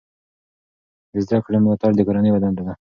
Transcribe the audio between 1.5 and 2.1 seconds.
ملاتړ د